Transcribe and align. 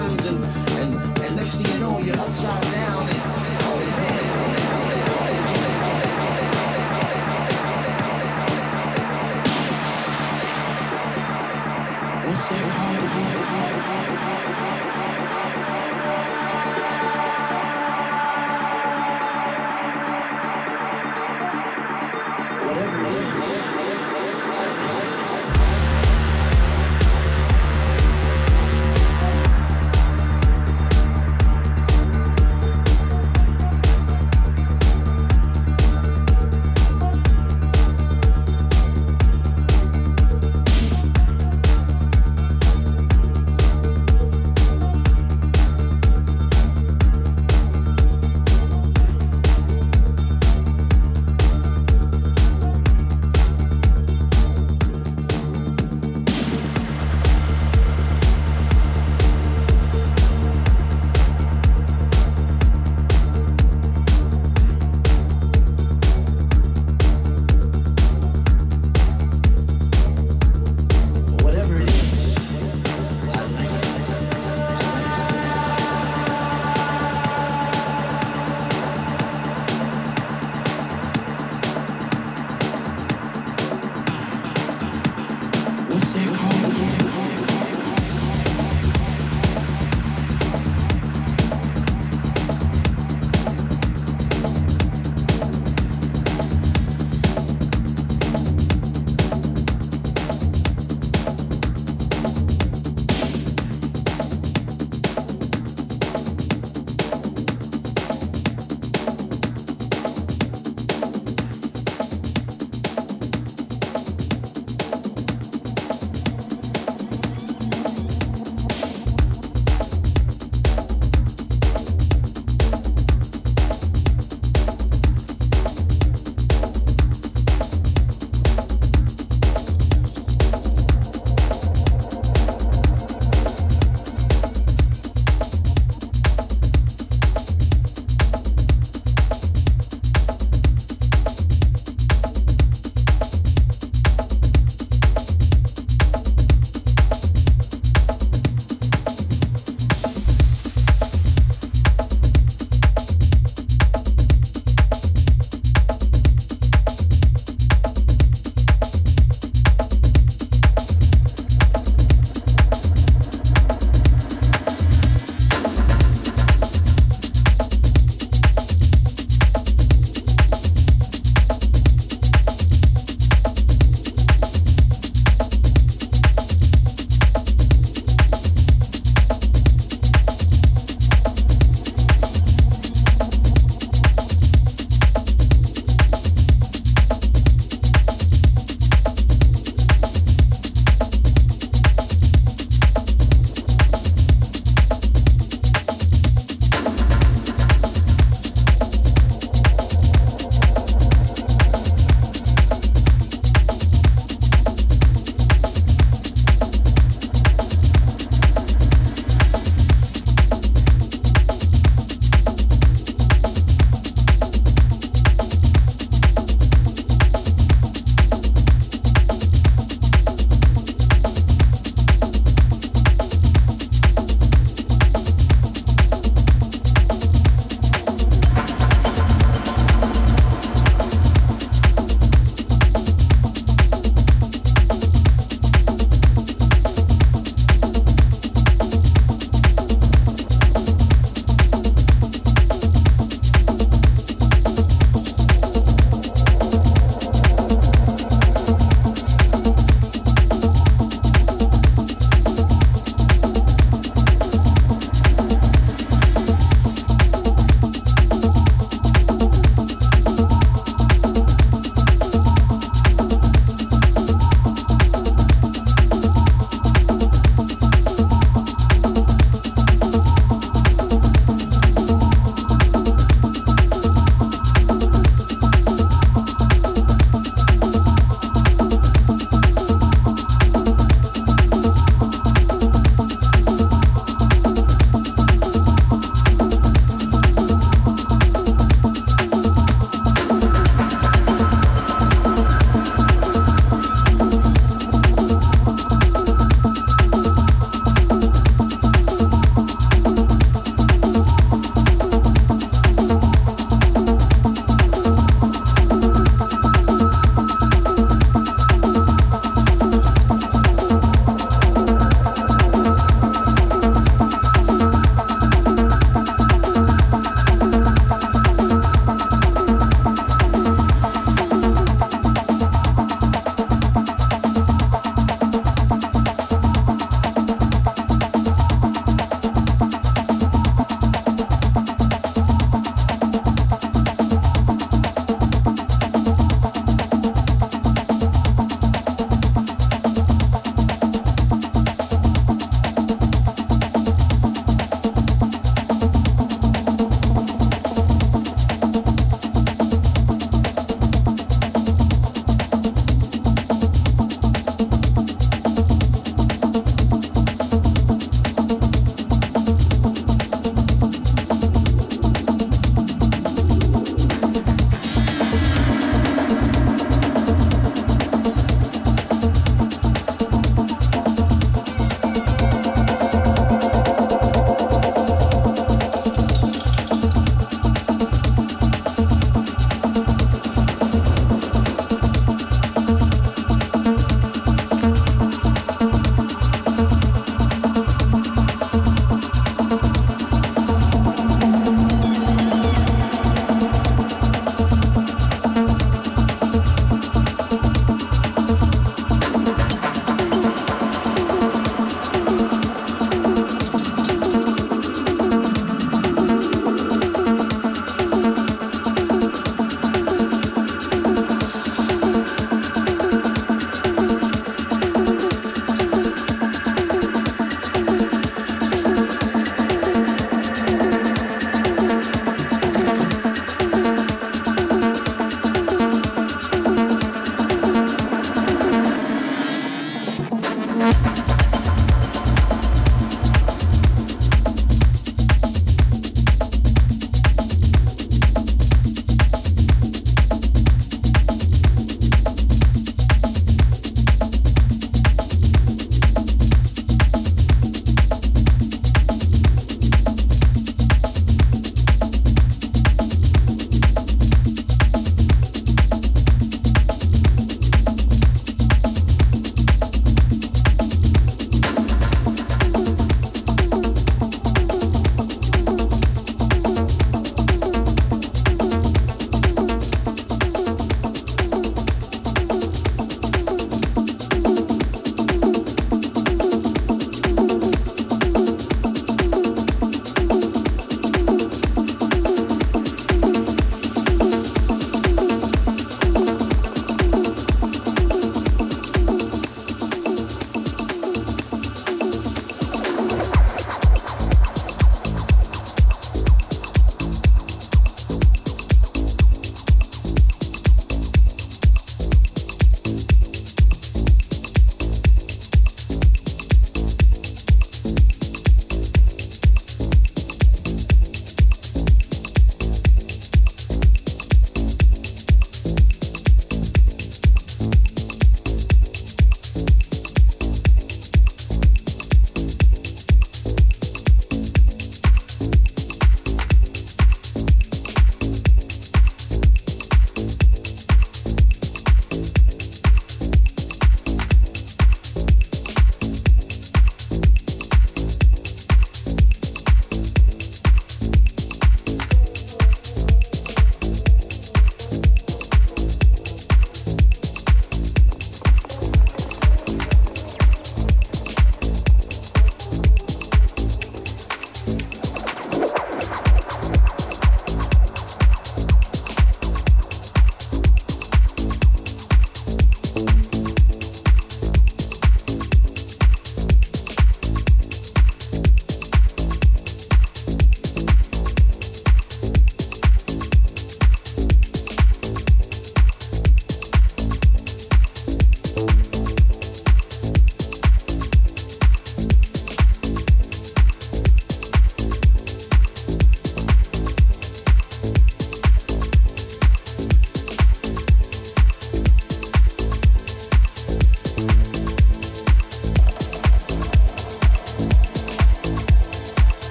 and, 0.00 0.44
and, 0.80 1.18
and 1.20 1.36
next 1.36 1.54
thing 1.56 1.72
you 1.72 1.80
know, 1.80 1.98
you're 1.98 2.18
upside 2.18 2.62
down. 2.72 3.09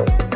you 0.00 0.29